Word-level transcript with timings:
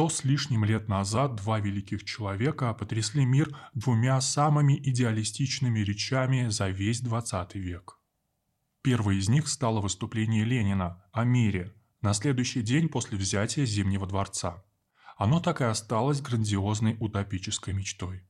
Сто 0.00 0.08
с 0.08 0.24
лишним 0.24 0.64
лет 0.64 0.88
назад 0.88 1.34
два 1.34 1.60
великих 1.60 2.06
человека 2.06 2.72
потрясли 2.72 3.26
мир 3.26 3.54
двумя 3.74 4.18
самыми 4.22 4.80
идеалистичными 4.82 5.80
речами 5.80 6.48
за 6.48 6.70
весь 6.70 7.02
XX 7.02 7.50
век. 7.58 7.98
Первой 8.80 9.18
из 9.18 9.28
них 9.28 9.46
стало 9.46 9.82
выступление 9.82 10.46
Ленина 10.46 11.04
о 11.12 11.24
мире 11.24 11.74
на 12.00 12.14
следующий 12.14 12.62
день 12.62 12.88
после 12.88 13.18
взятия 13.18 13.66
Зимнего 13.66 14.06
дворца. 14.06 14.64
Оно 15.18 15.38
так 15.38 15.60
и 15.60 15.64
осталось 15.64 16.22
грандиозной 16.22 16.96
утопической 16.98 17.74
мечтой. 17.74 18.26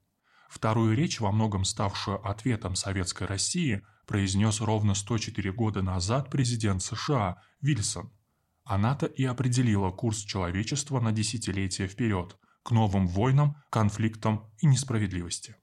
Вторую 0.49 0.97
речь, 0.97 1.21
во 1.21 1.31
многом 1.31 1.65
ставшую 1.65 2.21
ответом 2.29 2.75
Советской 2.75 3.29
России, 3.29 3.87
произнес 4.09 4.61
ровно 4.61 4.95
104 4.95 5.53
года 5.53 5.83
назад 5.83 6.31
президент 6.31 6.83
США 6.83 7.41
Вильсон– 7.61 8.13
она-то 8.71 9.07
и 9.07 9.25
определила 9.25 9.91
курс 9.91 10.19
человечества 10.19 11.01
на 11.01 11.11
десятилетия 11.11 11.89
вперед, 11.89 12.37
к 12.63 12.71
новым 12.71 13.09
войнам, 13.09 13.57
конфликтам 13.69 14.49
и 14.59 14.69
несправедливости. 14.69 15.57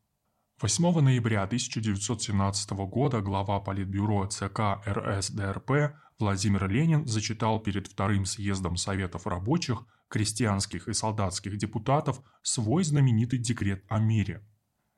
8 0.62 1.00
ноября 1.00 1.44
1917 1.44 2.72
года 2.72 3.22
глава 3.22 3.62
Политбюро 3.62 4.26
ЦК 4.26 4.86
РСДРП 4.86 5.96
Владимир 6.20 6.68
Ленин 6.68 7.08
зачитал 7.08 7.62
перед 7.62 7.88
Вторым 7.88 8.26
съездом 8.26 8.76
Советов 8.76 9.26
рабочих, 9.26 9.86
крестьянских 10.10 10.90
и 10.90 10.94
солдатских 10.94 11.58
депутатов 11.58 12.22
свой 12.42 12.84
знаменитый 12.84 13.40
декрет 13.40 13.86
о 13.88 14.00
мире. 14.00 14.44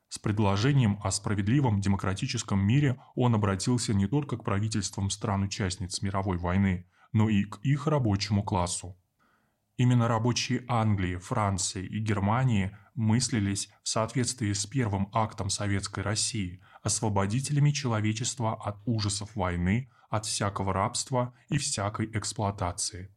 С 0.08 0.18
предложением 0.18 0.98
о 1.04 1.12
справедливом 1.12 1.80
демократическом 1.80 2.58
мире 2.58 3.00
он 3.14 3.36
обратился 3.36 3.94
не 3.94 4.08
только 4.08 4.36
к 4.36 4.42
правительствам 4.42 5.10
стран-участниц 5.10 6.02
мировой 6.02 6.38
войны– 6.38 6.88
но 7.12 7.28
и 7.28 7.44
к 7.44 7.58
их 7.62 7.86
рабочему 7.86 8.42
классу. 8.42 8.96
Именно 9.76 10.08
рабочие 10.08 10.64
Англии, 10.68 11.16
Франции 11.16 11.86
и 11.86 12.00
Германии 12.00 12.76
мыслились 12.94 13.70
в 13.82 13.88
соответствии 13.88 14.52
с 14.52 14.66
первым 14.66 15.08
актом 15.12 15.48
Советской 15.48 16.00
России 16.00 16.60
освободителями 16.82 17.70
человечества 17.70 18.54
от 18.54 18.76
ужасов 18.84 19.34
войны, 19.34 19.90
от 20.10 20.26
всякого 20.26 20.72
рабства 20.72 21.34
и 21.48 21.56
всякой 21.56 22.10
эксплуатации. 22.12 23.14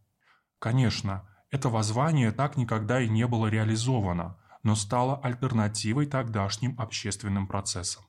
Конечно, 0.59 1.27
это 1.49 1.69
воззвание 1.69 2.31
так 2.31 2.55
никогда 2.55 3.01
и 3.01 3.09
не 3.09 3.27
было 3.27 3.47
реализовано, 3.47 4.37
но 4.63 4.75
стало 4.75 5.19
альтернативой 5.21 6.05
тогдашним 6.05 6.79
общественным 6.79 7.47
процессам. 7.47 8.05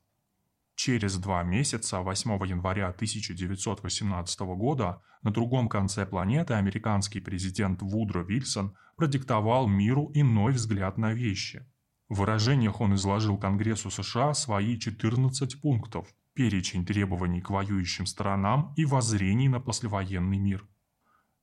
Через 0.75 1.19
два 1.19 1.42
месяца, 1.44 2.00
8 2.00 2.47
января 2.47 2.89
1918 2.89 4.41
года, 4.41 5.00
на 5.22 5.31
другом 5.31 5.69
конце 5.69 6.05
планеты 6.05 6.55
американский 6.55 7.20
президент 7.20 7.81
Вудро 7.81 8.25
Вильсон 8.25 8.77
продиктовал 8.97 9.69
миру 9.69 10.11
иной 10.14 10.53
взгляд 10.53 10.98
на 10.98 11.12
вещи. 11.12 11.64
В 12.08 12.19
выражениях 12.19 12.81
он 12.81 12.94
изложил 12.94 13.39
Конгрессу 13.39 13.91
США 13.91 14.34
свои 14.34 14.78
14 14.78 15.61
пунктов, 15.61 16.08
перечень 16.34 16.84
требований 16.84 17.41
к 17.41 17.50
воюющим 17.50 18.06
сторонам 18.06 18.75
и 18.77 18.84
воззрений 18.84 19.48
на 19.48 19.61
послевоенный 19.61 20.38
мир. 20.38 20.69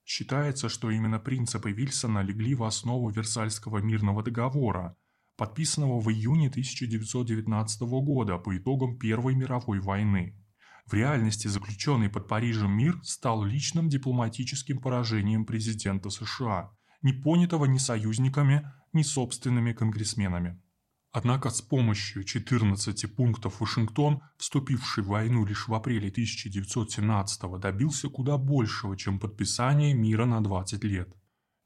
Считается, 0.04 0.68
что 0.68 0.92
именно 0.92 1.20
принципы 1.20 1.72
Вильсона 1.72 2.22
легли 2.22 2.54
в 2.54 2.64
основу 2.64 3.10
Версальского 3.10 3.78
мирного 3.78 4.24
договора, 4.24 4.98
подписанного 5.42 6.00
в 6.00 6.08
июне 6.12 6.50
1919 6.50 7.82
года 7.82 8.38
по 8.38 8.56
итогам 8.56 9.00
Первой 9.00 9.34
мировой 9.34 9.80
войны. 9.80 10.40
В 10.86 10.94
реальности 10.94 11.48
заключенный 11.48 12.12
под 12.12 12.28
Парижем 12.28 12.72
мир 12.72 13.00
стал 13.02 13.44
личным 13.44 13.90
дипломатическим 13.90 14.78
поражением 14.78 15.48
президента 15.48 16.12
США, 16.12 16.70
не 17.02 17.14
понятого 17.14 17.66
ни 17.66 17.80
союзниками, 17.80 18.72
ни 18.94 19.02
собственными 19.02 19.74
конгрессменами. 19.74 20.62
Однако 21.12 21.50
с 21.50 21.60
помощью 21.64 22.24
14 22.24 23.16
пунктов 23.16 23.62
Вашингтон, 23.62 24.22
вступивший 24.38 25.04
в 25.04 25.08
войну 25.08 25.44
лишь 25.44 25.68
в 25.68 25.74
апреле 25.74 26.10
1917 26.10 27.60
добился 27.60 28.10
куда 28.10 28.38
большего, 28.38 28.96
чем 28.96 29.18
подписание 29.18 29.96
мира 29.96 30.26
на 30.26 30.44
20 30.44 30.84
лет. 30.84 31.12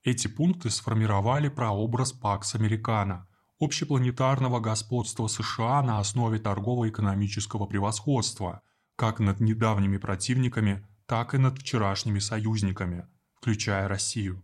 Эти 0.02 0.30
пункты 0.30 0.70
сформировали 0.70 1.50
прообраз 1.50 2.14
Пакс 2.14 2.56
Американо– 2.56 3.28
общепланетарного 3.66 4.60
господства 4.60 5.28
США 5.28 5.82
на 5.82 6.00
основе 6.00 6.40
торгово-экономического 6.40 7.66
превосходства, 7.66 8.62
как 8.96 9.20
над 9.20 9.40
недавними 9.40 9.98
противниками, 9.98 10.86
так 11.06 11.34
и 11.34 11.38
над 11.38 11.60
вчерашними 11.60 12.20
союзниками, 12.20 13.08
включая 13.36 13.88
Россию. 13.88 14.42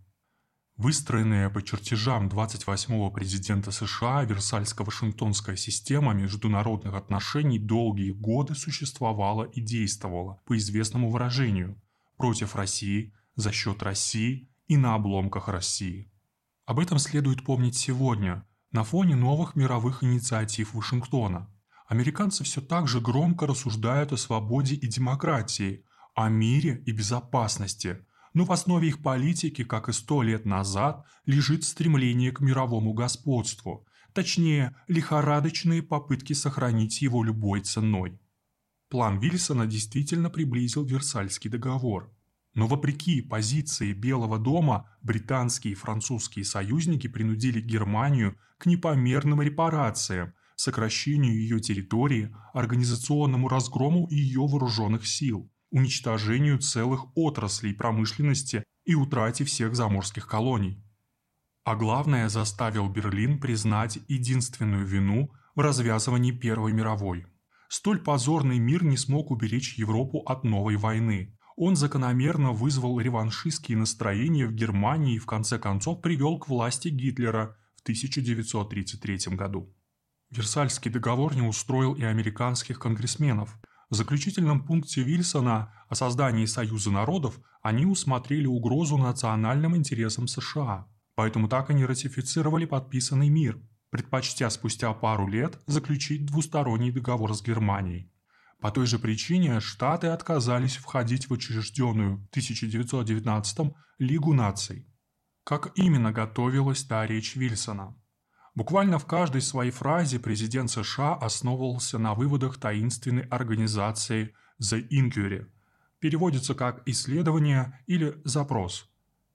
Выстроенная 0.77 1.49
по 1.49 1.61
чертежам 1.61 2.27
28-го 2.27 3.11
президента 3.11 3.71
США 3.71 4.23
Версальско-Вашингтонская 4.25 5.55
система 5.55 6.13
международных 6.13 6.95
отношений 6.95 7.59
долгие 7.59 8.11
годы 8.11 8.55
существовала 8.55 9.43
и 9.43 9.61
действовала, 9.61 10.41
по 10.45 10.57
известному 10.57 11.09
выражению, 11.09 11.79
против 12.17 12.55
России, 12.55 13.13
за 13.35 13.51
счет 13.51 13.83
России 13.83 14.49
и 14.67 14.77
на 14.77 14.95
обломках 14.95 15.47
России. 15.47 16.11
Об 16.65 16.79
этом 16.79 16.99
следует 16.99 17.45
помнить 17.45 17.75
сегодня– 17.75 18.45
на 18.71 18.83
фоне 18.83 19.15
новых 19.15 19.55
мировых 19.55 20.03
инициатив 20.03 20.73
Вашингтона. 20.73 21.49
Американцы 21.87 22.43
все 22.43 22.61
так 22.61 22.87
же 22.87 23.01
громко 23.01 23.45
рассуждают 23.45 24.13
о 24.13 24.17
свободе 24.17 24.75
и 24.75 24.87
демократии, 24.87 25.83
о 26.15 26.29
мире 26.29 26.81
и 26.85 26.91
безопасности, 26.91 28.05
но 28.33 28.45
в 28.45 28.51
основе 28.51 28.87
их 28.87 29.01
политики, 29.01 29.65
как 29.65 29.89
и 29.89 29.93
сто 29.93 30.21
лет 30.21 30.45
назад, 30.45 31.05
лежит 31.25 31.65
стремление 31.65 32.31
к 32.31 32.39
мировому 32.39 32.93
господству, 32.93 33.85
точнее, 34.13 34.73
лихорадочные 34.87 35.83
попытки 35.83 36.31
сохранить 36.31 37.01
его 37.01 37.23
любой 37.25 37.61
ценой. 37.61 38.21
План 38.89 39.19
Вильсона 39.19 39.67
действительно 39.67 40.29
приблизил 40.29 40.85
Версальский 40.85 41.49
договор– 41.49 42.13
но 42.53 42.67
вопреки 42.67 43.21
позиции 43.21 43.93
Белого 43.93 44.37
дома, 44.37 44.89
британские 45.01 45.73
и 45.73 45.75
французские 45.75 46.45
союзники 46.45 47.07
принудили 47.07 47.61
Германию 47.61 48.37
к 48.57 48.65
непомерным 48.65 49.41
репарациям, 49.41 50.33
сокращению 50.55 51.33
ее 51.33 51.59
территории, 51.59 52.35
организационному 52.53 53.47
разгрому 53.47 54.07
ее 54.09 54.41
вооруженных 54.41 55.07
сил, 55.07 55.49
уничтожению 55.71 56.59
целых 56.59 57.05
отраслей 57.15 57.73
промышленности 57.73 58.63
и 58.85 58.95
утрате 58.95 59.45
всех 59.45 59.75
заморских 59.75 60.27
колоний. 60.27 60.83
А 61.63 61.75
главное, 61.75 62.27
заставил 62.27 62.89
Берлин 62.89 63.39
признать 63.39 63.99
единственную 64.07 64.85
вину 64.85 65.31
в 65.55 65.61
развязывании 65.61 66.31
Первой 66.31 66.73
мировой. 66.73 67.25
Столь 67.69 67.99
позорный 67.99 68.59
мир 68.59 68.83
не 68.83 68.97
смог 68.97 69.31
уберечь 69.31 69.77
Европу 69.77 70.19
от 70.25 70.43
новой 70.43 70.75
войны, 70.75 71.37
он 71.61 71.75
закономерно 71.75 72.53
вызвал 72.53 72.99
реваншистские 72.99 73.77
настроения 73.77 74.47
в 74.47 74.51
Германии 74.51 75.17
и 75.17 75.19
в 75.19 75.27
конце 75.27 75.59
концов 75.59 76.01
привел 76.01 76.39
к 76.39 76.47
власти 76.47 76.87
Гитлера 76.87 77.55
в 77.75 77.83
1933 77.83 79.35
году. 79.35 79.71
Версальский 80.31 80.89
договор 80.89 81.35
не 81.35 81.43
устроил 81.43 81.93
и 81.93 82.01
американских 82.01 82.79
конгрессменов. 82.79 83.59
В 83.91 83.95
заключительном 83.95 84.65
пункте 84.65 85.03
Вильсона 85.03 85.71
о 85.87 85.93
создании 85.93 86.45
Союза 86.47 86.89
народов 86.89 87.39
они 87.61 87.85
усмотрели 87.85 88.47
угрозу 88.47 88.97
национальным 88.97 89.77
интересам 89.77 90.27
США, 90.27 90.87
поэтому 91.13 91.47
так 91.47 91.69
и 91.69 91.75
не 91.75 91.85
ратифицировали 91.85 92.65
подписанный 92.65 93.29
мир, 93.29 93.61
предпочтя 93.91 94.49
спустя 94.49 94.91
пару 94.93 95.27
лет 95.27 95.61
заключить 95.67 96.25
двусторонний 96.25 96.91
договор 96.91 97.35
с 97.35 97.43
Германией. 97.43 98.10
По 98.61 98.69
той 98.69 98.85
же 98.85 98.99
причине 98.99 99.59
Штаты 99.59 100.07
отказались 100.07 100.77
входить 100.77 101.27
в 101.27 101.33
учрежденную 101.33 102.17
в 102.17 102.29
1919 102.29 103.73
Лигу 103.97 104.33
наций. 104.33 104.87
Как 105.43 105.71
именно 105.75 106.11
готовилась 106.11 106.83
та 106.83 107.07
речь 107.07 107.35
Вильсона? 107.35 107.95
Буквально 108.53 108.99
в 108.99 109.07
каждой 109.07 109.41
своей 109.41 109.71
фразе 109.71 110.19
президент 110.19 110.69
США 110.69 111.15
основывался 111.15 111.97
на 111.97 112.13
выводах 112.13 112.59
таинственной 112.59 113.23
организации 113.23 114.35
The 114.61 114.87
Inquiry. 114.89 115.47
Переводится 115.99 116.53
как 116.53 116.83
«исследование» 116.85 117.79
или 117.87 118.21
«запрос», 118.25 118.90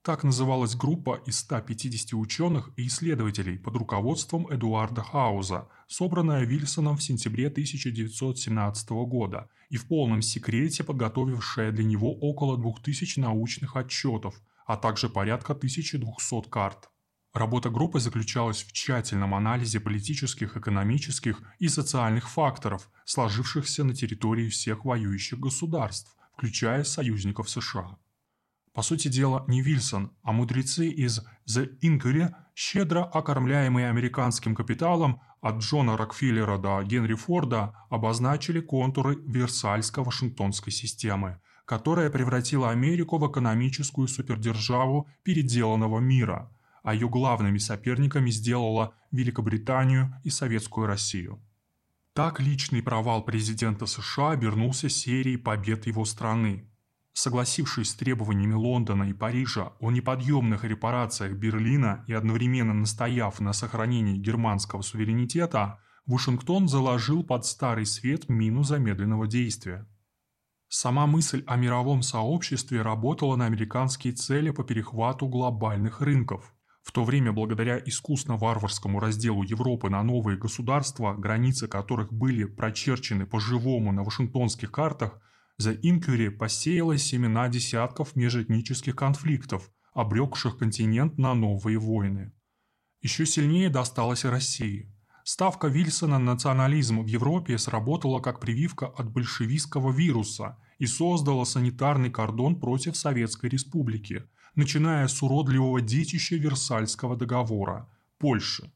так 0.07 0.23
называлась 0.23 0.73
группа 0.73 1.21
из 1.25 1.39
150 1.39 2.13
ученых 2.13 2.69
и 2.77 2.87
исследователей 2.87 3.59
под 3.59 3.75
руководством 3.75 4.47
Эдуарда 4.49 5.01
Хауза, 5.03 5.67
собранная 5.89 6.45
Вильсоном 6.45 6.95
в 6.95 7.03
сентябре 7.03 7.47
1917 7.47 8.89
года 9.05 9.49
и 9.69 9.75
в 9.75 9.85
полном 9.85 10.21
секрете 10.21 10.85
подготовившая 10.85 11.73
для 11.73 11.83
него 11.83 12.13
около 12.13 12.57
2000 12.57 13.19
научных 13.19 13.75
отчетов, 13.75 14.41
а 14.65 14.77
также 14.77 15.09
порядка 15.09 15.51
1200 15.51 16.49
карт. 16.49 16.89
Работа 17.33 17.69
группы 17.69 17.99
заключалась 17.99 18.63
в 18.63 18.71
тщательном 18.71 19.35
анализе 19.35 19.81
политических, 19.81 20.55
экономических 20.55 21.41
и 21.59 21.67
социальных 21.67 22.29
факторов, 22.29 22.89
сложившихся 23.03 23.83
на 23.83 23.93
территории 23.93 24.47
всех 24.47 24.85
воюющих 24.85 25.37
государств, 25.37 26.15
включая 26.37 26.85
союзников 26.85 27.49
США. 27.49 27.97
По 28.77 28.83
сути 28.83 29.07
дела, 29.07 29.43
не 29.47 29.63
Вильсон, 29.63 30.11
а 30.21 30.31
мудрецы 30.31 30.87
из 30.87 31.25
The 31.49 31.79
Inquiry, 31.81 32.31
щедро 32.53 33.03
окормляемые 33.05 33.89
американским 33.89 34.53
капиталом 34.53 35.19
от 35.41 35.63
Джона 35.63 35.97
Рокфеллера 35.97 36.59
до 36.59 36.83
Генри 36.83 37.15
Форда, 37.15 37.73
обозначили 37.89 38.59
контуры 38.59 39.15
Версальско-Вашингтонской 39.15 40.69
системы, 40.69 41.41
которая 41.65 42.11
превратила 42.11 42.69
Америку 42.69 43.17
в 43.17 43.27
экономическую 43.27 44.07
супердержаву 44.07 45.09
переделанного 45.23 45.97
мира, 45.97 46.55
а 46.83 46.93
ее 46.93 47.09
главными 47.09 47.57
соперниками 47.57 48.29
сделала 48.29 48.93
Великобританию 49.09 50.13
и 50.23 50.29
Советскую 50.29 50.85
Россию. 50.85 51.41
Так 52.13 52.39
личный 52.39 52.83
провал 52.83 53.25
президента 53.25 53.87
США 53.87 54.33
обернулся 54.33 54.87
серией 54.87 55.39
побед 55.39 55.87
его 55.87 56.05
страны, 56.05 56.69
Согласившись 57.19 57.89
с 57.89 57.95
требованиями 57.95 58.53
Лондона 58.53 59.05
и 59.05 59.13
Парижа 59.13 59.73
о 59.79 59.89
неподъемных 59.89 60.63
репарациях 60.63 61.33
Берлина 61.33 62.05
и 62.05 62.13
одновременно 62.13 62.75
настояв 62.75 63.39
на 63.39 63.53
сохранении 63.53 64.19
германского 64.19 64.83
суверенитета, 64.83 65.79
Вашингтон 66.05 66.67
заложил 66.67 67.23
под 67.23 67.43
старый 67.43 67.87
свет 67.87 68.29
мину 68.29 68.61
замедленного 68.61 69.25
действия. 69.25 69.87
Сама 70.67 71.07
мысль 71.07 71.43
о 71.47 71.55
мировом 71.55 72.03
сообществе 72.03 72.83
работала 72.83 73.35
на 73.35 73.47
американские 73.47 74.13
цели 74.13 74.51
по 74.51 74.63
перехвату 74.63 75.27
глобальных 75.27 76.01
рынков. 76.01 76.53
В 76.83 76.91
то 76.91 77.03
время, 77.03 77.31
благодаря 77.31 77.79
искусно-варварскому 77.79 78.99
разделу 78.99 79.41
Европы 79.41 79.89
на 79.89 80.03
новые 80.03 80.37
государства, 80.37 81.15
границы 81.15 81.67
которых 81.67 82.13
были 82.13 82.43
прочерчены 82.43 83.25
по-живому 83.25 83.91
на 83.91 84.03
вашингтонских 84.03 84.71
картах, 84.71 85.19
за 85.57 85.71
Инкюри 85.71 86.29
посеялась 86.29 87.03
семена 87.03 87.49
десятков 87.49 88.15
межэтнических 88.15 88.95
конфликтов, 88.95 89.71
обрекших 89.93 90.57
континент 90.57 91.17
на 91.17 91.33
новые 91.33 91.79
войны. 91.79 92.31
Еще 93.01 93.25
сильнее 93.25 93.69
досталось 93.69 94.23
России. 94.23 94.93
Ставка 95.23 95.67
Вильсона 95.67 96.19
на 96.19 96.33
национализм 96.33 97.01
в 97.01 97.07
Европе 97.07 97.57
сработала 97.57 98.19
как 98.19 98.39
прививка 98.39 98.85
от 98.85 99.11
большевистского 99.11 99.91
вируса 99.91 100.57
и 100.77 100.85
создала 100.85 101.43
санитарный 101.43 102.11
кордон 102.11 102.59
против 102.59 102.95
Советской 102.95 103.49
Республики, 103.49 104.23
начиная 104.55 105.07
с 105.07 105.21
уродливого 105.23 105.81
детища 105.81 106.35
Версальского 106.35 107.17
договора– 107.17 107.89
Польши. 108.19 108.71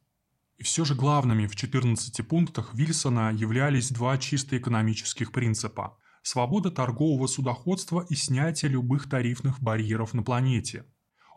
И 0.57 0.63
все 0.63 0.83
же 0.83 0.95
главными 0.95 1.47
в 1.47 1.55
14 1.55 2.27
пунктах 2.27 2.73
Вильсона 2.73 3.31
являлись 3.31 3.91
два 3.91 4.17
чисто 4.17 4.57
экономических 4.57 5.31
принципа– 5.31 5.95
свобода 6.21 6.71
торгового 6.71 7.27
судоходства 7.27 8.05
и 8.09 8.15
снятие 8.15 8.71
любых 8.71 9.09
тарифных 9.09 9.61
барьеров 9.61 10.13
на 10.13 10.23
планете. 10.23 10.85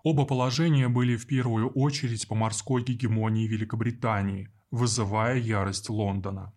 Оба 0.02 0.26
положения 0.26 0.88
были 0.88 1.16
в 1.16 1.26
первую 1.26 1.70
очередь 1.70 2.28
по 2.28 2.34
морской 2.34 2.82
гегемонии 2.82 3.46
Великобритании, 3.46 4.50
вызывая 4.70 5.38
ярость 5.38 5.88
Лондона. 5.88 6.52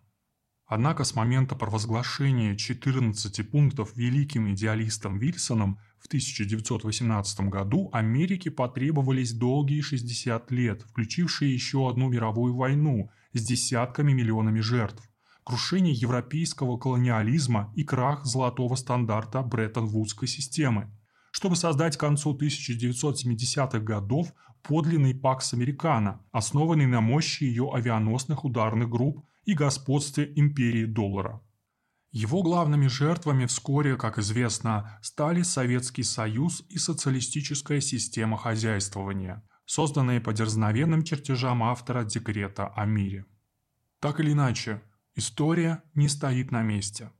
Однако 0.66 1.04
с 1.04 1.14
момента 1.14 1.56
провозглашения 1.56 2.54
14 2.54 3.50
пунктов 3.50 3.96
великим 3.96 4.52
идеалистом 4.52 5.18
Вильсоном 5.18 5.80
в 5.98 6.08
1918 6.08 7.40
году 7.48 7.88
Америке 7.92 8.50
потребовались 8.50 9.32
долгие 9.32 9.80
60 9.80 10.50
лет, 10.50 10.82
включившие 10.82 11.54
еще 11.54 11.88
одну 11.88 12.10
мировую 12.10 12.54
войну 12.54 13.10
с 13.32 13.42
десятками 13.42 14.12
миллионами 14.12 14.60
жертв 14.60 15.07
крушение 15.48 15.94
европейского 15.94 16.76
колониализма 16.76 17.72
и 17.74 17.82
крах 17.82 18.26
золотого 18.26 18.74
стандарта 18.74 19.40
Бреттон-Вудской 19.40 20.28
системы, 20.28 20.94
чтобы 21.30 21.56
создать 21.56 21.96
к 21.96 22.00
концу 22.00 22.36
1970-х 22.36 23.78
годов 23.78 24.34
подлинный 24.62 25.14
Пакс 25.14 25.54
Американо, 25.54 26.20
основанный 26.32 26.84
на 26.84 27.00
мощи 27.00 27.44
ее 27.44 27.70
авианосных 27.72 28.44
ударных 28.44 28.90
групп 28.90 29.24
и 29.46 29.54
господстве 29.54 30.30
империи 30.36 30.84
доллара. 30.84 31.40
Его 32.10 32.42
главными 32.42 32.86
жертвами 32.86 33.46
вскоре, 33.46 33.96
как 33.96 34.18
известно, 34.18 34.98
стали 35.00 35.40
Советский 35.40 36.02
Союз 36.02 36.62
и 36.68 36.76
социалистическая 36.76 37.80
система 37.80 38.36
хозяйствования, 38.36 39.42
созданные 39.64 40.20
по 40.20 40.34
дерзновенным 40.34 41.04
чертежам 41.04 41.62
автора 41.62 42.04
декрета 42.04 42.66
о 42.66 42.84
мире. 42.84 43.24
Так 44.00 44.20
или 44.20 44.32
иначе, 44.32 44.82
История 45.18 45.82
не 45.96 46.06
стоит 46.08 46.52
на 46.52 46.62
месте. 46.62 47.10